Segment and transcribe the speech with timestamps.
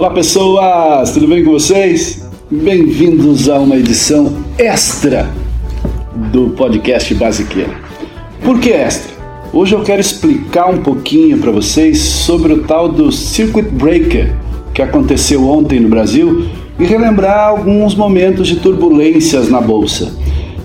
[0.00, 2.26] Olá pessoas, tudo bem com vocês?
[2.50, 5.30] Bem-vindos a uma edição extra
[6.32, 7.78] do podcast Basiqueira.
[8.42, 9.12] Por que extra?
[9.52, 14.34] Hoje eu quero explicar um pouquinho para vocês sobre o tal do Circuit Breaker
[14.72, 16.46] que aconteceu ontem no Brasil
[16.78, 20.16] e relembrar alguns momentos de turbulências na bolsa.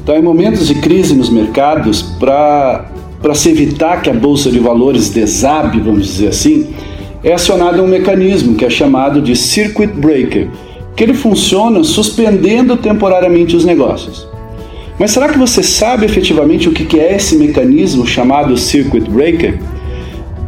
[0.02, 2.86] Então, em momentos de crise nos mercados, para
[3.33, 6.70] se evitar que a bolsa de valores desabe, vamos dizer assim,
[7.26, 10.48] é acionado um mecanismo que é chamado de Circuit Breaker,
[10.95, 14.27] que ele funciona suspendendo temporariamente os negócios.
[14.99, 19.59] Mas será que você sabe efetivamente o que é esse mecanismo chamado Circuit Breaker?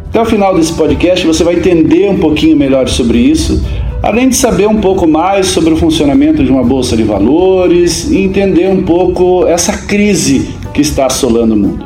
[0.08, 3.60] Até o final desse podcast você vai entender um pouquinho melhor sobre isso,
[4.00, 8.18] além de saber um pouco mais sobre o funcionamento de uma bolsa de valores e
[8.18, 11.84] entender um pouco essa crise que está assolando o mundo.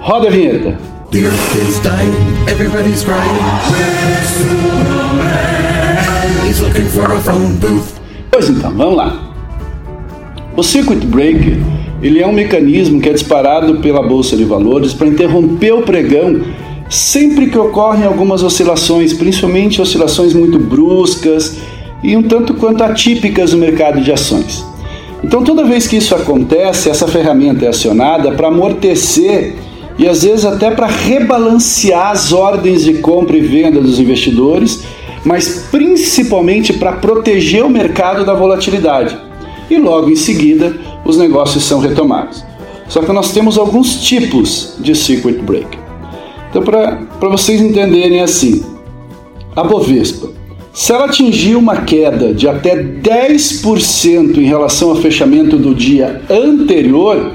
[0.00, 0.93] Roda a vinheta.
[8.32, 9.32] Pois então, vamos lá.
[10.56, 11.56] O Circuit Breaker
[12.02, 16.42] ele é um mecanismo que é disparado pela bolsa de valores para interromper o pregão
[16.90, 21.58] sempre que ocorrem algumas oscilações, principalmente oscilações muito bruscas
[22.02, 24.66] e um tanto quanto atípicas no mercado de ações.
[25.22, 29.54] Então, toda vez que isso acontece, essa ferramenta é acionada para amortecer
[29.98, 34.84] e às vezes até para rebalancear as ordens de compra e venda dos investidores,
[35.24, 39.16] mas principalmente para proteger o mercado da volatilidade.
[39.70, 42.44] E logo em seguida, os negócios são retomados.
[42.88, 45.78] Só que nós temos alguns tipos de circuit breaker.
[46.50, 48.64] Então, para vocês entenderem assim,
[49.56, 50.28] a Bovespa,
[50.72, 57.32] se ela atingir uma queda de até 10% em relação ao fechamento do dia anterior,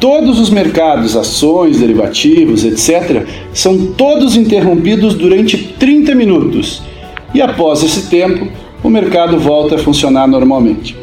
[0.00, 6.82] todos os mercados, ações, derivativos, etc., são todos interrompidos durante 30 minutos.
[7.34, 8.48] E após esse tempo,
[8.82, 10.96] o mercado volta a funcionar normalmente.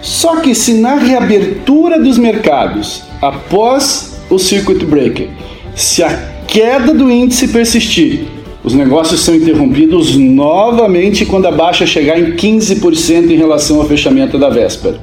[0.00, 5.28] Só que se na reabertura dos mercados, após o circuit breaker,
[5.74, 6.10] se a
[6.46, 8.26] queda do índice persistir,
[8.62, 14.38] os negócios são interrompidos novamente quando a baixa chegar em 15% em relação ao fechamento
[14.38, 15.00] da véspera.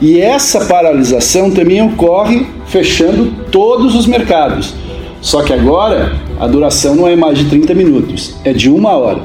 [0.00, 4.74] E essa paralisação também ocorre fechando todos os mercados.
[5.20, 9.22] Só que agora a duração não é mais de 30 minutos, é de uma hora.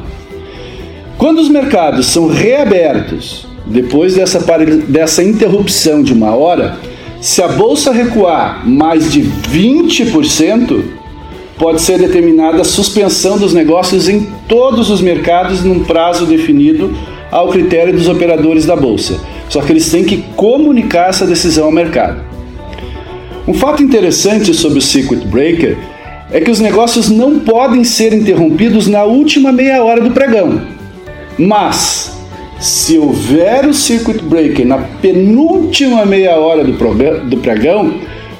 [1.17, 4.39] Quando os mercados são reabertos, depois dessa,
[4.87, 6.77] dessa interrupção de uma hora,
[7.19, 10.83] se a bolsa recuar mais de 20%,
[11.59, 16.91] pode ser determinada a suspensão dos negócios em todos os mercados num prazo definido
[17.31, 19.19] ao critério dos operadores da bolsa.
[19.49, 22.21] Só que eles têm que comunicar essa decisão ao mercado.
[23.47, 25.77] Um fato interessante sobre o circuit breaker
[26.31, 30.61] é que os negócios não podem ser interrompidos na última meia hora do pregão.
[31.37, 32.17] Mas
[32.59, 37.95] se houver o circuit breaker na penúltima meia hora do, pregão,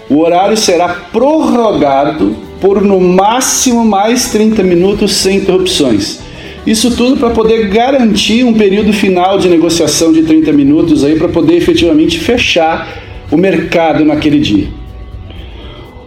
[0.09, 6.19] o horário será prorrogado por no máximo mais 30 minutos sem interrupções.
[6.65, 11.27] Isso tudo para poder garantir um período final de negociação de 30 minutos aí para
[11.27, 13.01] poder efetivamente fechar
[13.31, 14.67] o mercado naquele dia.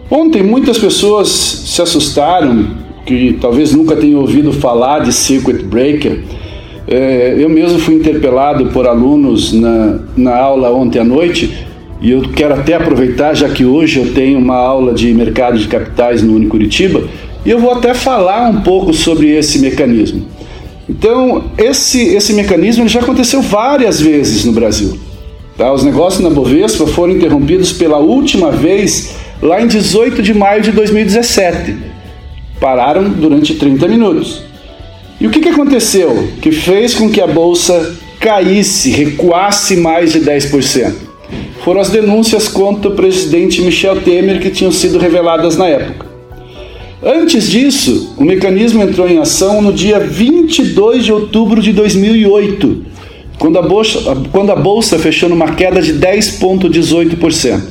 [0.09, 2.67] Ontem muitas pessoas se assustaram,
[3.05, 6.23] que talvez nunca tenham ouvido falar de circuit breaker,
[6.87, 11.65] é, eu mesmo fui interpelado por alunos na, na aula ontem à noite
[11.99, 15.67] e eu quero até aproveitar, já que hoje eu tenho uma aula de mercado de
[15.67, 17.03] capitais no Unicuritiba,
[17.43, 20.34] e eu vou até falar um pouco sobre esse mecanismo.
[20.87, 24.97] Então, esse, esse mecanismo já aconteceu várias vezes no Brasil.
[25.57, 25.71] Tá?
[25.73, 30.71] Os negócios na Bovespa foram interrompidos pela última vez lá em 18 de maio de
[30.71, 31.75] 2017.
[32.59, 34.43] Pararam durante 30 minutos.
[35.19, 40.19] E o que, que aconteceu que fez com que a bolsa caísse, recuasse mais de
[40.19, 40.93] 10%?
[41.63, 46.04] Foram as denúncias contra o presidente Michel Temer que tinham sido reveladas na época.
[47.03, 52.83] Antes disso, o mecanismo entrou em ação no dia 22 de outubro de 2008,
[53.37, 53.99] quando a bolsa,
[54.31, 57.61] quando a bolsa fechou numa queda de 10,18%.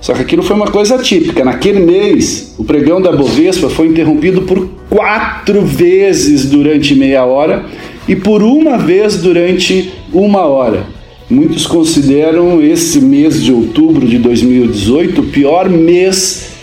[0.00, 1.44] Só que aquilo foi uma coisa típica.
[1.44, 7.64] Naquele mês, o pregão da Bovespa foi interrompido por quatro vezes durante meia hora
[8.06, 10.86] e por uma vez durante uma hora.
[11.28, 16.55] Muitos consideram esse mês de outubro de 2018 o pior mês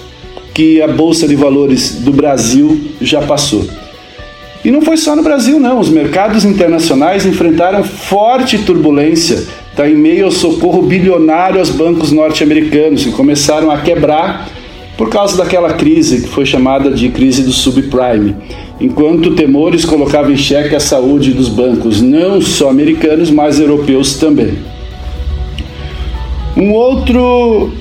[0.54, 3.66] que a Bolsa de Valores do Brasil já passou.
[4.64, 5.80] E não foi só no Brasil, não.
[5.80, 9.44] Os mercados internacionais enfrentaram forte turbulência
[9.76, 14.48] tá, em meio ao socorro bilionário aos bancos norte-americanos, que começaram a quebrar
[14.96, 18.36] por causa daquela crise que foi chamada de crise do subprime.
[18.80, 24.58] enquanto temores colocavam em xeque a saúde dos bancos, não só americanos, mas europeus também.
[26.56, 27.72] Um outro,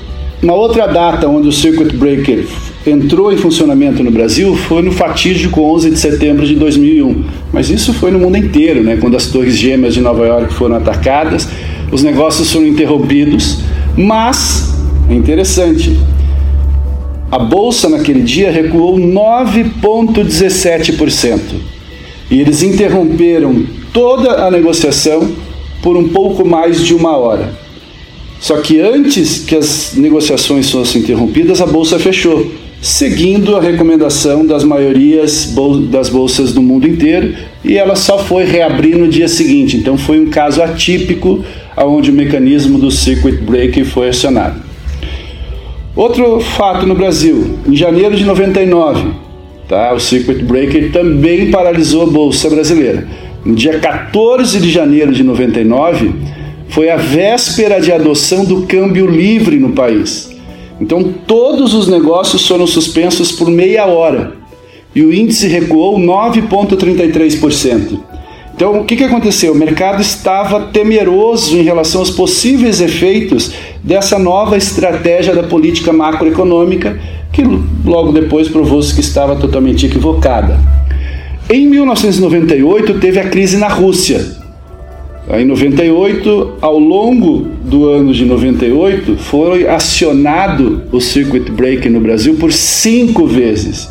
[0.43, 2.45] uma outra data onde o circuit breaker
[2.85, 7.23] entrou em funcionamento no Brasil foi no fatídico 11 de setembro de 2001.
[7.53, 8.97] Mas isso foi no mundo inteiro, né?
[8.99, 11.47] quando as torres gêmeas de Nova York foram atacadas,
[11.89, 13.59] os negócios foram interrompidos,
[13.95, 14.75] mas
[15.09, 15.97] é interessante.
[17.31, 21.39] A bolsa naquele dia recuou 9,17%.
[22.29, 25.31] E eles interromperam toda a negociação
[25.81, 27.62] por um pouco mais de uma hora.
[28.43, 32.51] Só que antes que as negociações fossem interrompidas, a bolsa fechou
[32.81, 35.55] seguindo a recomendação das maiorias
[35.89, 39.77] das bolsas do mundo inteiro, e ela só foi reabrir no dia seguinte.
[39.77, 41.41] Então foi um caso atípico
[41.77, 44.61] onde o mecanismo do circuit breaker foi acionado.
[45.95, 49.07] Outro fato no Brasil, em janeiro de 99,
[49.69, 53.07] tá, o circuit breaker também paralisou a bolsa brasileira.
[53.45, 56.11] No dia 14 de janeiro de 99,
[56.69, 60.31] foi a véspera de adoção do câmbio livre no país.
[60.79, 64.33] Então todos os negócios foram suspensos por meia hora
[64.95, 67.99] e o índice recuou 9,33%.
[68.55, 69.53] Então o que, que aconteceu?
[69.53, 73.51] O mercado estava temeroso em relação aos possíveis efeitos
[73.83, 76.99] dessa nova estratégia da política macroeconômica,
[77.31, 77.43] que
[77.83, 80.59] logo depois provou-se que estava totalmente equivocada.
[81.49, 84.42] Em 1998 teve a crise na Rússia,
[85.31, 92.35] em 98, ao longo do ano de 98, foi acionado o circuit breaker no Brasil
[92.35, 93.89] por cinco vezes.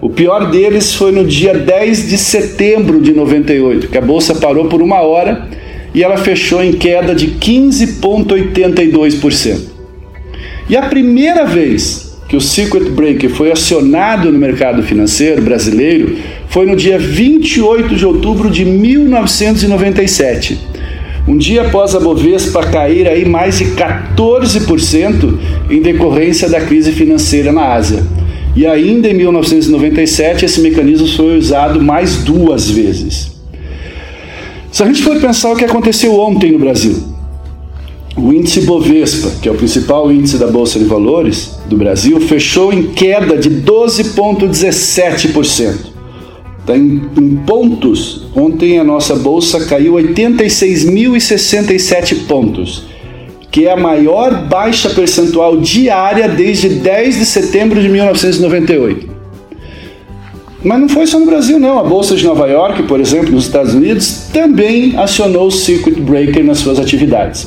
[0.00, 4.64] O pior deles foi no dia 10 de setembro de 98, que a bolsa parou
[4.66, 5.48] por uma hora
[5.94, 9.60] e ela fechou em queda de 15,82%.
[10.68, 16.16] E a primeira vez que o circuit breaker foi acionado no mercado financeiro brasileiro
[16.54, 20.56] foi no dia 28 de outubro de 1997.
[21.26, 25.36] Um dia após a Bovespa cair aí mais de 14%
[25.68, 28.04] em decorrência da crise financeira na Ásia.
[28.54, 33.32] E ainda em 1997 esse mecanismo foi usado mais duas vezes.
[34.70, 37.02] Se a gente for pensar o que aconteceu ontem no Brasil,
[38.16, 42.72] o índice Bovespa, que é o principal índice da Bolsa de Valores do Brasil, fechou
[42.72, 45.93] em queda de 12,17%.
[46.66, 52.84] Tá em, em pontos, ontem a nossa bolsa caiu 86.067 pontos,
[53.50, 59.12] que é a maior baixa percentual diária desde 10 de setembro de 1998.
[60.64, 61.78] Mas não foi só no Brasil, não.
[61.78, 66.42] A Bolsa de Nova York, por exemplo, nos Estados Unidos, também acionou o circuit breaker
[66.42, 67.46] nas suas atividades.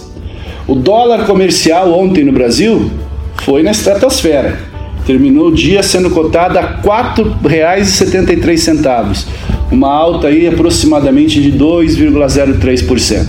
[0.68, 2.92] O dólar comercial ontem no Brasil
[3.38, 4.60] foi na estratosfera
[5.08, 9.26] terminou o dia sendo cotada a R$ 4,73,
[9.72, 13.26] uma alta aí aproximadamente de 2,03%.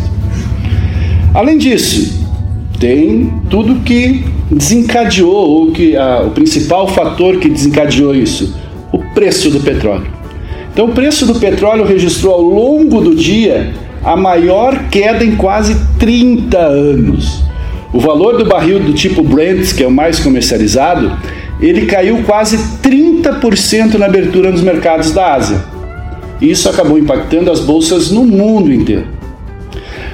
[1.33, 2.27] Além disso,
[2.81, 8.53] tem tudo que desencadeou, ou que a, o principal fator que desencadeou isso,
[8.91, 10.09] o preço do petróleo.
[10.73, 13.73] Então, o preço do petróleo registrou ao longo do dia
[14.05, 17.45] a maior queda em quase 30 anos.
[17.93, 21.11] O valor do barril do tipo Brent, que é o mais comercializado,
[21.61, 25.65] ele caiu quase 30% na abertura nos mercados da Ásia.
[26.41, 29.07] Isso acabou impactando as bolsas no mundo inteiro.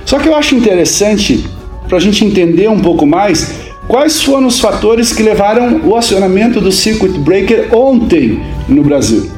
[0.04, 1.46] Só que eu acho interessante,
[1.88, 3.54] para a gente entender um pouco mais,
[3.86, 9.30] quais foram os fatores que levaram o acionamento do circuit breaker ontem no Brasil.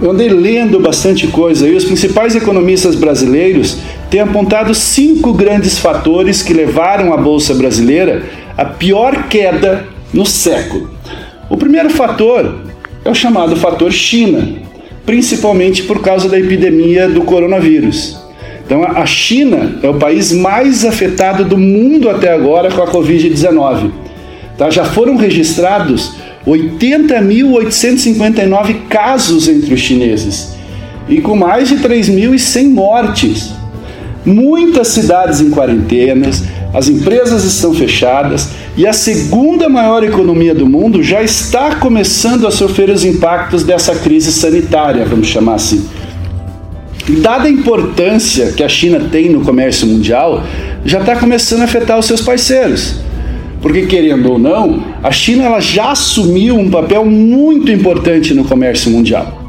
[0.00, 3.78] Eu andei lendo bastante coisa e os principais economistas brasileiros
[4.10, 8.24] têm apontado cinco grandes fatores que levaram a Bolsa Brasileira
[8.56, 10.93] à pior queda no século.
[11.50, 12.60] O primeiro fator
[13.04, 14.62] é o chamado fator China,
[15.04, 18.16] principalmente por causa da epidemia do coronavírus.
[18.64, 23.90] Então, a China é o país mais afetado do mundo até agora com a Covid-19.
[24.56, 24.70] Tá?
[24.70, 26.12] Já foram registrados
[26.46, 30.54] 80.859 casos entre os chineses
[31.08, 33.52] e com mais de 3.100 mortes.
[34.24, 41.00] Muitas cidades em quarentenas, as empresas estão fechadas e a segunda maior economia do mundo
[41.00, 45.88] já está começando a sofrer os impactos dessa crise sanitária, vamos chamar assim.
[47.20, 50.42] Dada a importância que a China tem no comércio mundial,
[50.84, 52.96] já está começando a afetar os seus parceiros.
[53.62, 58.90] Porque, querendo ou não, a China ela já assumiu um papel muito importante no comércio
[58.90, 59.40] mundial.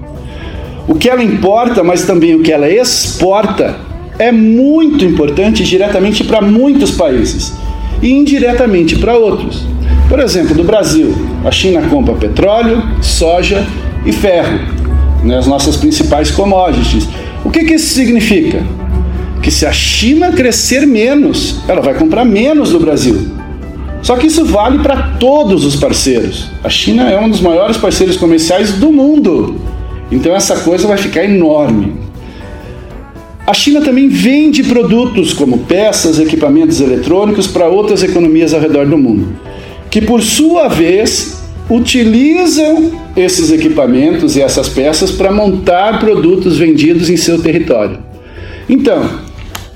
[0.87, 3.75] O que ela importa, mas também o que ela exporta,
[4.19, 7.64] é muito importante diretamente para muitos países
[8.01, 9.65] e indiretamente para outros.
[10.09, 13.65] Por exemplo, do Brasil, a China compra petróleo, soja
[14.05, 14.59] e ferro.
[15.23, 17.07] né, as nossas principais commodities.
[17.43, 18.63] O que, que isso significa?
[19.41, 23.31] Que se a China crescer menos, ela vai comprar menos do Brasil.
[24.01, 26.47] Só que isso vale para todos os parceiros.
[26.63, 29.55] A China é um dos maiores parceiros comerciais do mundo.
[30.11, 32.04] Então essa coisa vai ficar enorme.
[33.47, 38.97] A China também vende produtos como peças, equipamentos eletrônicos para outras economias ao redor do
[38.97, 39.39] mundo,
[39.91, 47.17] que por sua vez utilizam esses equipamentos e essas peças para montar produtos vendidos em
[47.17, 47.99] seu território.
[48.67, 49.07] Então,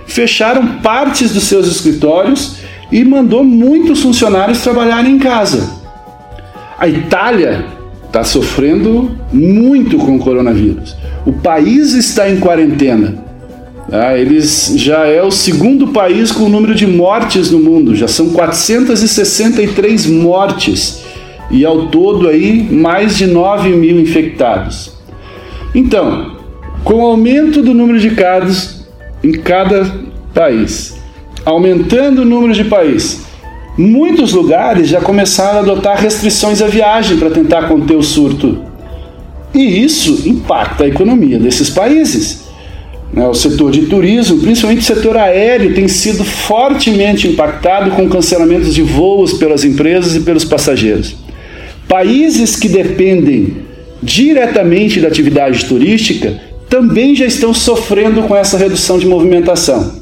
[0.07, 2.57] fecharam partes dos seus escritórios
[2.93, 5.79] e mandou muitos funcionários trabalharem em casa.
[6.79, 7.65] A Itália
[8.07, 10.95] está sofrendo muito com o coronavírus.
[11.25, 13.28] O país está em quarentena.
[13.91, 17.97] Ah, eles já é o segundo país com o número de mortes no mundo.
[17.97, 21.03] Já são 463 mortes
[21.51, 24.93] e ao todo aí mais de 9 mil infectados.
[25.75, 26.37] Então,
[26.85, 28.87] com o aumento do número de casos
[29.25, 29.91] em cada
[30.35, 30.97] país,
[31.45, 33.27] aumentando o número de países.
[33.77, 38.59] Muitos lugares já começaram a adotar restrições à viagem para tentar conter o surto.
[39.55, 42.48] E isso impacta a economia desses países.
[43.13, 48.75] Né, o setor de turismo, principalmente o setor aéreo, tem sido fortemente impactado com cancelamentos
[48.75, 51.17] de voos pelas empresas e pelos passageiros.
[51.89, 53.57] Países que dependem
[54.03, 56.39] diretamente da atividade turística
[56.69, 59.98] também já estão sofrendo com essa redução de movimentação.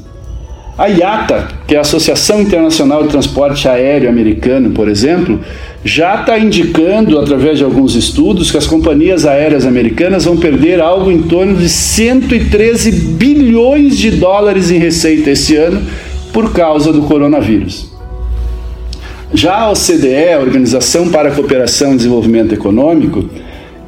[0.77, 5.39] A IATA, que é a Associação Internacional de Transporte Aéreo Americano, por exemplo,
[5.83, 11.11] já está indicando, através de alguns estudos, que as companhias aéreas americanas vão perder algo
[11.11, 15.81] em torno de 113 bilhões de dólares em receita esse ano
[16.31, 17.91] por causa do coronavírus.
[19.33, 23.27] Já a OCDE, a Organização para a Cooperação e Desenvolvimento Econômico,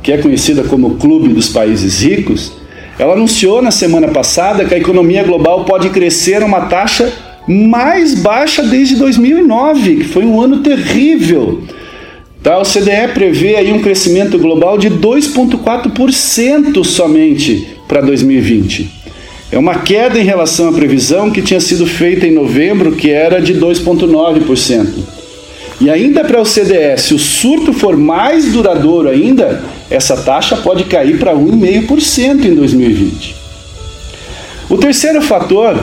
[0.01, 2.58] que é conhecida como Clube dos Países Ricos,
[2.99, 7.09] ela anunciou na semana passada que a economia global pode crescer a uma taxa
[7.47, 11.63] mais baixa desde 2009, que foi um ano terrível.
[12.43, 18.89] Tá, o CDE prevê aí um crescimento global de 2,4% somente para 2020.
[19.51, 23.41] É uma queda em relação à previsão que tinha sido feita em novembro, que era
[23.41, 24.87] de 2,9%.
[25.81, 30.83] E ainda para o CDE, se o surto for mais duradouro ainda, essa taxa pode
[30.83, 33.35] cair para 1,5% em 2020.
[34.69, 35.79] O terceiro fator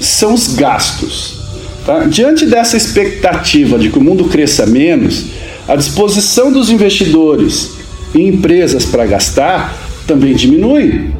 [0.00, 1.38] são os gastos.
[1.84, 2.04] Tá?
[2.04, 5.26] Diante dessa expectativa de que o mundo cresça menos,
[5.68, 7.72] a disposição dos investidores
[8.14, 9.76] em empresas para gastar
[10.06, 11.10] também diminui.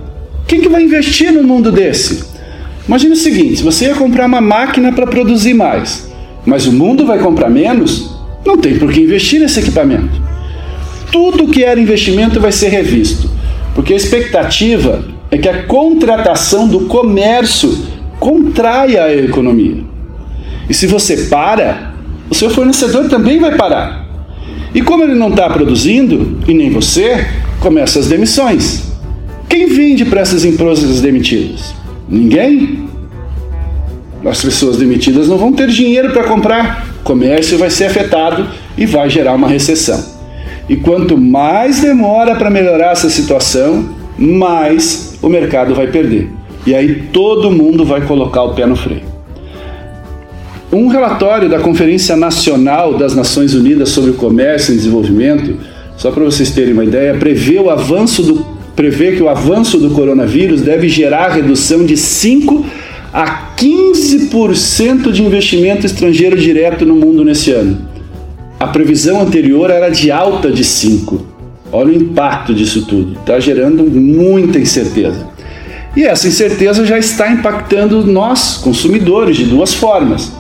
[0.46, 2.24] Quem que vai investir no mundo desse?
[2.88, 6.10] Imagina o seguinte: você ia comprar uma máquina para produzir mais,
[6.44, 8.10] mas o mundo vai comprar menos,
[8.44, 10.29] não tem por que investir nesse equipamento
[11.10, 13.30] tudo que era investimento vai ser revisto,
[13.74, 17.86] porque a expectativa é que a contratação do comércio
[18.18, 19.84] contraia a economia.
[20.68, 21.94] E se você para,
[22.28, 24.06] o seu fornecedor também vai parar.
[24.74, 27.26] E como ele não está produzindo, e nem você,
[27.58, 28.90] começa as demissões.
[29.48, 31.74] Quem vende para essas empresas demitidas?
[32.08, 32.88] Ninguém.
[34.24, 36.86] As pessoas demitidas não vão ter dinheiro para comprar.
[37.00, 40.19] O comércio vai ser afetado e vai gerar uma recessão.
[40.70, 46.30] E quanto mais demora para melhorar essa situação, mais o mercado vai perder.
[46.64, 49.02] E aí todo mundo vai colocar o pé no freio.
[50.72, 55.58] Um relatório da Conferência Nacional das Nações Unidas sobre o Comércio e Desenvolvimento,
[55.96, 58.46] só para vocês terem uma ideia, prevê, o avanço do,
[58.76, 62.64] prevê que o avanço do coronavírus deve gerar redução de 5
[63.12, 67.89] a 15% de investimento estrangeiro direto no mundo nesse ano.
[68.60, 71.26] A previsão anterior era de alta de 5.
[71.72, 73.18] Olha o impacto disso tudo.
[73.18, 75.26] Está gerando muita incerteza.
[75.96, 80.30] E essa incerteza já está impactando nós, consumidores, de duas formas.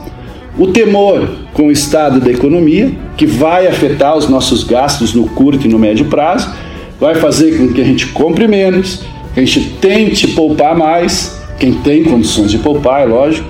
[0.58, 5.66] O temor com o estado da economia, que vai afetar os nossos gastos no curto
[5.66, 6.52] e no médio prazo,
[7.00, 11.72] vai fazer com que a gente compre menos, que a gente tente poupar mais, quem
[11.72, 13.48] tem condições de poupar, é lógico.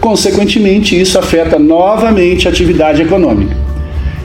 [0.00, 3.63] Consequentemente, isso afeta novamente a atividade econômica.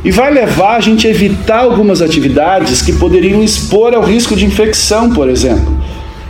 [0.04, 4.46] E vai levar a gente a evitar algumas atividades que poderiam expor ao risco de
[4.46, 5.78] infecção, por exemplo.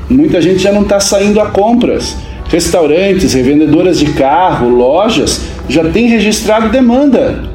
[0.10, 2.16] Muita gente já não está saindo a compras.
[2.50, 7.50] Restaurantes, revendedoras de carro, lojas já têm registrado demanda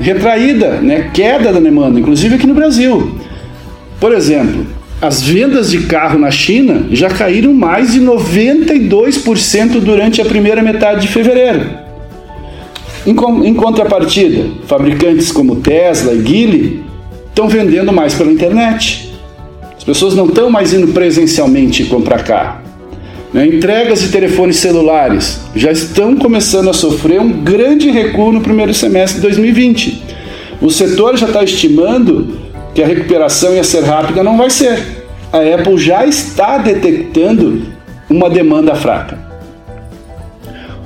[0.00, 1.10] retraída, né?
[1.12, 3.14] queda da demanda, inclusive aqui no Brasil.
[4.00, 4.66] Por exemplo,
[5.00, 11.02] as vendas de carro na China já caíram mais de 92% durante a primeira metade
[11.02, 11.79] de fevereiro.
[13.06, 13.12] Em,
[13.46, 16.84] em contrapartida, fabricantes como Tesla e Geely
[17.28, 19.10] estão vendendo mais pela internet.
[19.76, 22.60] As pessoas não estão mais indo presencialmente comprar carro.
[23.32, 23.46] Né?
[23.46, 29.16] Entregas de telefones celulares já estão começando a sofrer um grande recuo no primeiro semestre
[29.16, 30.02] de 2020.
[30.60, 32.38] O setor já está estimando
[32.74, 35.06] que a recuperação ia ser rápida, não vai ser.
[35.32, 37.62] A Apple já está detectando
[38.10, 39.18] uma demanda fraca.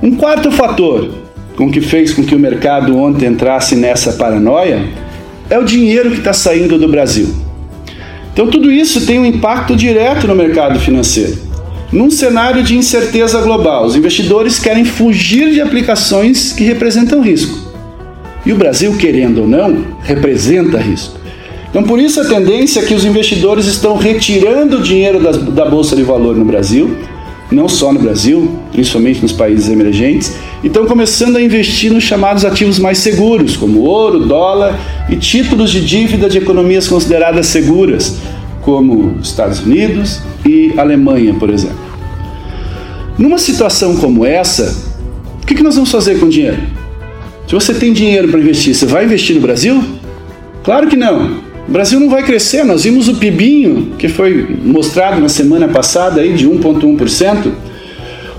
[0.01, 1.24] Um quarto fator
[1.55, 4.85] com que fez com que o mercado ontem entrasse nessa paranoia
[5.49, 7.29] é o dinheiro que está saindo do Brasil.
[8.33, 11.37] Então, tudo isso tem um impacto direto no mercado financeiro.
[11.91, 17.57] Num cenário de incerteza global, os investidores querem fugir de aplicações que representam risco.
[18.45, 21.17] E o Brasil, querendo ou não, representa risco.
[21.69, 25.19] Então, por isso a tendência é que os investidores estão retirando o dinheiro
[25.51, 26.97] da Bolsa de Valor no Brasil,
[27.51, 32.43] não só no Brasil, principalmente nos países emergentes, e estão começando a investir nos chamados
[32.43, 34.79] ativos mais seguros, como ouro, dólar
[35.09, 38.17] e títulos de dívida de economias consideradas seguras,
[38.61, 41.85] como Estados Unidos e Alemanha, por exemplo.
[43.17, 44.75] Numa situação como essa,
[45.41, 46.57] o que nós vamos fazer com o dinheiro?
[47.47, 49.83] Se você tem dinheiro para investir, você vai investir no Brasil?
[50.63, 51.44] Claro que não.
[51.67, 52.63] O Brasil não vai crescer.
[52.63, 57.51] Nós vimos o PIBinho, que foi mostrado na semana passada aí de 1,1%.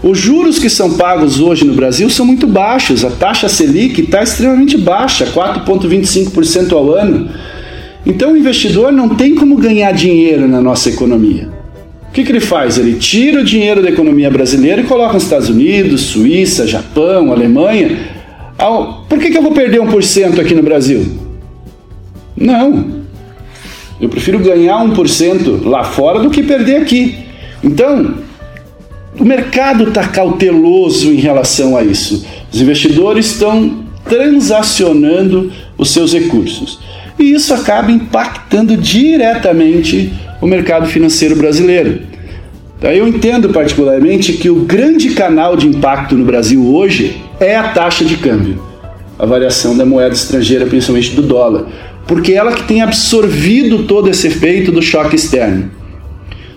[0.02, 3.04] Os juros que são pagos hoje no Brasil são muito baixos.
[3.04, 7.28] A taxa Selic está extremamente baixa, 4,25% ao ano.
[8.04, 11.48] Então o investidor não tem como ganhar dinheiro na nossa economia.
[12.08, 12.78] O que, que ele faz?
[12.78, 17.98] Ele tira o dinheiro da economia brasileira e coloca nos Estados Unidos, Suíça, Japão, Alemanha.
[19.08, 21.04] Por que, que eu vou perder 1% aqui no Brasil?
[22.36, 22.95] Não.
[24.00, 27.16] Eu prefiro ganhar 1% lá fora do que perder aqui.
[27.62, 28.14] Então,
[29.18, 32.26] o mercado está cauteloso em relação a isso.
[32.52, 36.78] Os investidores estão transacionando os seus recursos.
[37.18, 42.02] E isso acaba impactando diretamente o mercado financeiro brasileiro.
[42.80, 47.68] Daí eu entendo particularmente que o grande canal de impacto no Brasil hoje é a
[47.68, 48.62] taxa de câmbio,
[49.18, 51.66] a variação da moeda estrangeira, principalmente do dólar
[52.06, 55.70] porque ela que tem absorvido todo esse efeito do choque externo.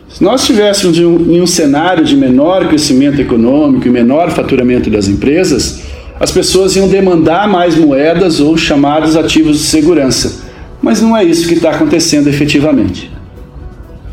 [0.08, 4.90] Se nós estivéssemos em um, em um cenário de menor crescimento econômico e menor faturamento
[4.90, 5.82] das empresas,
[6.20, 10.48] as pessoas iam demandar mais moedas ou chamados ativos de segurança.
[10.82, 13.12] Mas não é isso que está acontecendo efetivamente.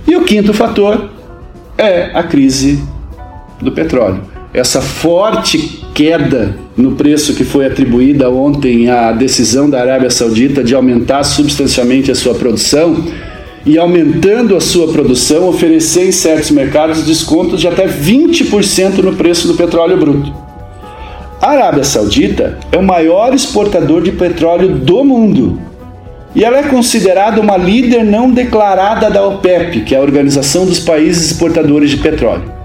[0.06, 1.10] E o quinto fator
[1.76, 2.82] é a crise
[3.60, 4.22] do petróleo.
[4.54, 10.74] Essa forte queda no preço que foi atribuída ontem à decisão da Arábia Saudita de
[10.74, 13.02] aumentar substancialmente a sua produção
[13.64, 19.48] e aumentando a sua produção, oferecer em certos mercados descontos de até 20% no preço
[19.48, 20.32] do petróleo bruto.
[21.40, 25.58] A Arábia Saudita é o maior exportador de petróleo do mundo
[26.34, 30.78] e ela é considerada uma líder não declarada da OPEP, que é a Organização dos
[30.78, 32.56] Países Exportadores de Petróleo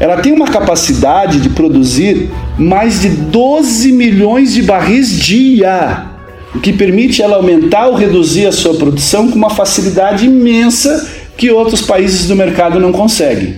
[0.00, 6.06] ela tem uma capacidade de produzir mais de 12 milhões de barris dia,
[6.54, 11.50] o que permite ela aumentar ou reduzir a sua produção com uma facilidade imensa que
[11.50, 13.56] outros países do mercado não conseguem.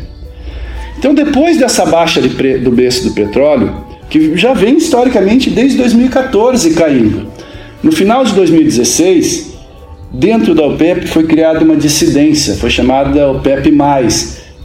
[0.99, 2.29] Então, depois dessa baixa de
[2.59, 3.75] do preço do petróleo,
[4.11, 7.29] que já vem historicamente desde 2014 caindo,
[7.83, 9.53] no final de 2016,
[10.13, 13.71] dentro da OPEP foi criada uma dissidência, foi chamada OPEP+,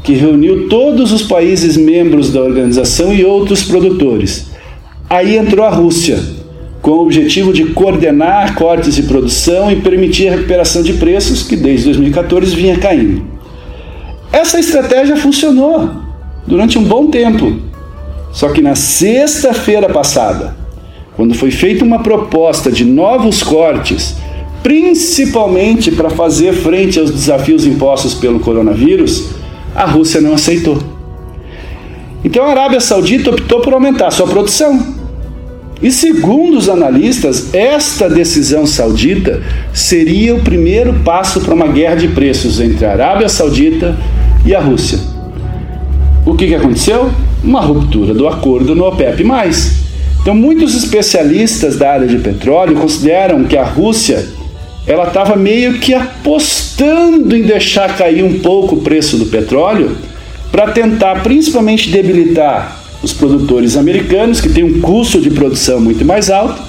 [0.08, 4.46] que reuniu todos os países membros da organização e outros produtores.
[5.10, 6.18] Aí entrou a Rússia,
[6.82, 11.58] com o objetivo de coordenar cortes de produção e permitir a recuperação de preços que
[11.58, 13.22] desde 2014 vinha caindo.
[14.32, 15.90] Essa estratégia funcionou
[16.48, 17.58] durante um bom tempo.
[18.32, 20.56] Só que na sexta-feira passada,
[21.18, 24.16] quando foi feita uma proposta de novos cortes,
[24.64, 29.36] principalmente para fazer frente aos desafios impostos pelo coronavírus,
[29.76, 30.78] a Rússia não aceitou.
[32.24, 34.96] Então a Arábia Saudita optou por aumentar sua produção.
[35.82, 42.08] E segundo os analistas, esta decisão saudita seria o primeiro passo para uma guerra de
[42.08, 43.96] preços entre a Arábia Saudita
[44.44, 45.00] e a Rússia.
[46.26, 47.12] O que, que aconteceu?
[47.44, 49.24] Uma ruptura do acordo no OPEP.
[50.22, 54.28] Então, muitos especialistas da área de petróleo consideram que a Rússia
[54.88, 59.98] ela estava meio que apostando em deixar cair um pouco o preço do petróleo
[60.50, 66.30] para tentar principalmente debilitar os produtores americanos, que têm um custo de produção muito mais
[66.32, 66.62] alto,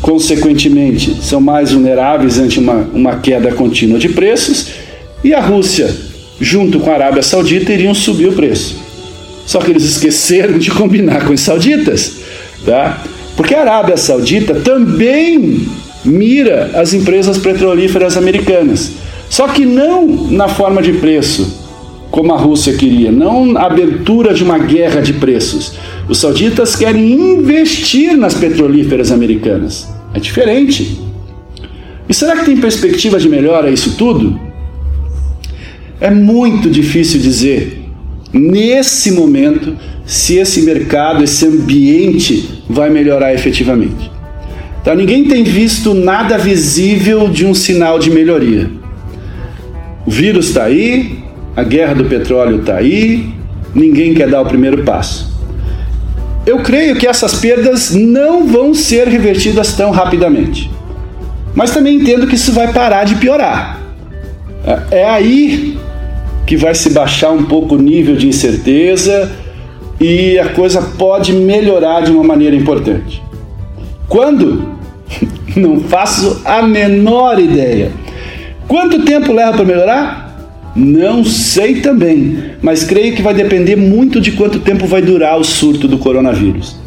[0.00, 4.68] consequentemente são mais vulneráveis ante uma, uma queda contínua de preços,
[5.24, 5.94] e a Rússia,
[6.40, 8.76] junto com a Arábia Saudita, iriam subir o preço.
[9.44, 12.16] Só que eles esqueceram de combinar com os sauditas,
[12.64, 13.02] tá?
[13.36, 15.66] Porque a Arábia Saudita também
[16.04, 18.92] mira as empresas petrolíferas americanas.
[19.28, 21.62] Só que não na forma de preço,
[22.10, 25.72] como a Rússia queria, não a abertura de uma guerra de preços.
[26.06, 29.88] Os sauditas querem investir nas petrolíferas americanas.
[30.12, 31.00] É diferente.
[32.06, 34.38] E será que tem perspectiva de melhora isso tudo?
[35.98, 37.82] É muito difícil dizer,
[38.30, 44.11] nesse momento, se esse mercado, esse ambiente vai melhorar efetivamente.
[44.82, 48.68] Então, ninguém tem visto nada visível de um sinal de melhoria.
[50.04, 51.22] O vírus está aí,
[51.54, 53.32] a guerra do petróleo está aí,
[53.72, 55.32] ninguém quer dar o primeiro passo.
[56.44, 60.68] Eu creio que essas perdas não vão ser revertidas tão rapidamente.
[61.54, 63.78] Mas também entendo que isso vai parar de piorar.
[64.66, 65.78] É, é aí
[66.44, 69.30] que vai se baixar um pouco o nível de incerteza
[70.00, 73.22] e a coisa pode melhorar de uma maneira importante.
[74.08, 74.71] Quando?
[75.54, 77.92] Não faço a menor ideia.
[78.66, 80.72] Quanto tempo leva para melhorar?
[80.74, 85.44] Não sei também, mas creio que vai depender muito de quanto tempo vai durar o
[85.44, 86.80] surto do coronavírus.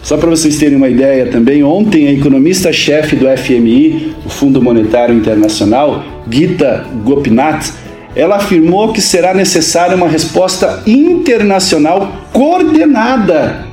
[0.00, 5.14] Só para vocês terem uma ideia também, ontem a economista-chefe do FMI, o Fundo Monetário
[5.14, 7.74] Internacional, Gita Gopinath,
[8.14, 13.66] ela afirmou que será necessária uma resposta internacional coordenada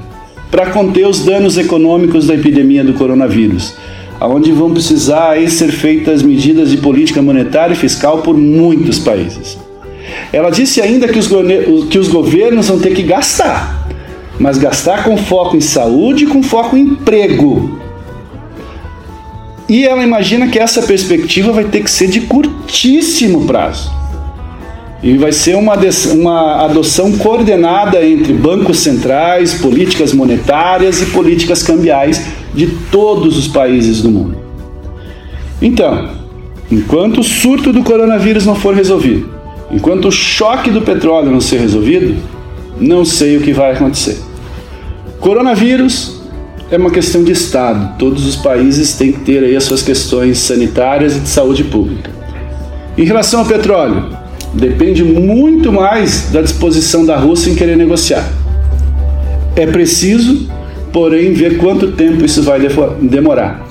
[0.49, 3.75] para conter os danos econômicos da epidemia do coronavírus
[4.21, 9.57] onde vão precisar aí ser feitas medidas de política monetária e fiscal por muitos países.
[10.31, 11.27] Ela disse ainda que os,
[11.89, 13.87] que os governos vão ter que gastar,
[14.39, 17.79] mas gastar com foco em saúde e com foco em emprego.
[19.67, 23.91] E ela imagina que essa perspectiva vai ter que ser de curtíssimo prazo.
[25.05, 25.77] E vai ser uma,
[26.15, 34.01] uma adoção coordenada entre bancos centrais, políticas monetárias e políticas cambiais de todos os países
[34.01, 34.35] do mundo.
[35.61, 36.09] Então,
[36.71, 39.29] enquanto o surto do coronavírus não for resolvido,
[39.71, 42.15] enquanto o choque do petróleo não ser resolvido,
[42.81, 44.17] não sei o que vai acontecer.
[45.19, 46.19] Coronavírus
[46.71, 47.95] é uma questão de Estado.
[47.99, 52.09] Todos os países têm que ter aí as suas questões sanitárias e de saúde pública.
[52.97, 54.14] Em relação ao petróleo,
[54.55, 58.27] depende muito mais da disposição da Rússia em querer negociar.
[59.55, 60.49] É preciso
[60.95, 62.57] porém ver quanto tempo isso vai
[63.01, 63.67] demorar.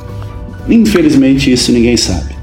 [0.68, 2.34] Infelizmente, isso ninguém sabe.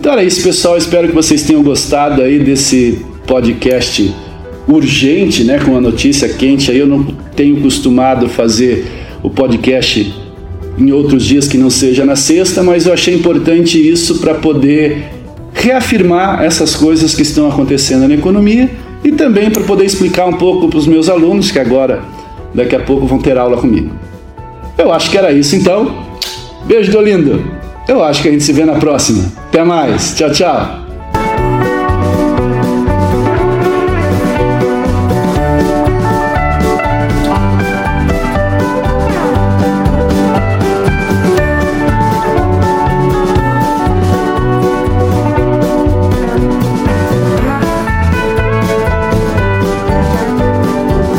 [0.00, 0.78] Então era isso, pessoal.
[0.78, 4.10] Espero que vocês tenham gostado aí desse podcast
[4.66, 6.70] urgente, né, com a notícia quente.
[6.70, 7.04] Aí eu não
[7.36, 8.86] tenho costumado fazer
[9.22, 10.14] o podcast
[10.78, 15.21] em outros dias que não seja na sexta, mas eu achei importante isso para poder
[15.62, 18.68] reafirmar essas coisas que estão acontecendo na economia
[19.04, 22.02] e também para poder explicar um pouco para os meus alunos que agora
[22.52, 23.94] daqui a pouco vão ter aula comigo.
[24.76, 25.94] Eu acho que era isso então.
[26.64, 27.44] Beijo do lindo.
[27.88, 29.24] Eu acho que a gente se vê na próxima.
[29.48, 30.14] Até mais.
[30.16, 30.81] Tchau, tchau.